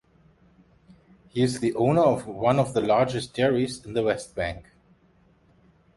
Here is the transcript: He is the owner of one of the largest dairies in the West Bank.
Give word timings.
He 1.27 1.43
is 1.43 1.59
the 1.59 1.75
owner 1.75 2.01
of 2.01 2.25
one 2.25 2.57
of 2.57 2.73
the 2.73 2.81
largest 2.81 3.35
dairies 3.35 3.85
in 3.85 3.93
the 3.93 4.01
West 4.01 4.33
Bank. 4.33 4.65